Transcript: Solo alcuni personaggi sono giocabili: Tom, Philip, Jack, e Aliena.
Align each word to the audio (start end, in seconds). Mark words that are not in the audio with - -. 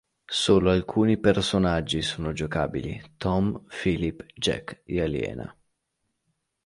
Solo 0.31 0.71
alcuni 0.71 1.19
personaggi 1.19 2.01
sono 2.01 2.33
giocabili: 2.33 2.99
Tom, 3.17 3.65
Philip, 3.67 4.25
Jack, 4.33 4.81
e 4.83 4.99
Aliena. 4.99 5.55